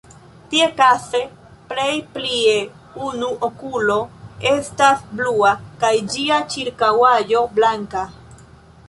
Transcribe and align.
Tie 0.51 0.67
kaze 0.77 1.19
plej 1.73 1.93
plie 2.15 2.55
unu 3.09 3.29
okulo 3.47 3.97
estas 4.53 5.05
blua, 5.21 5.53
kaj 5.85 5.93
ĝia 6.15 6.41
ĉirkaŭaĵo 6.55 7.45
blanka. 7.61 8.03